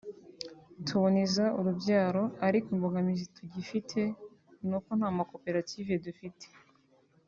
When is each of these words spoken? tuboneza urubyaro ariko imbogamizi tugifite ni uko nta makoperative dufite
tuboneza 0.85 1.43
urubyaro 1.59 2.23
ariko 2.47 2.67
imbogamizi 2.75 3.25
tugifite 3.35 3.99
ni 4.67 4.73
uko 4.77 4.89
nta 4.97 5.09
makoperative 5.17 5.91
dufite 6.07 6.45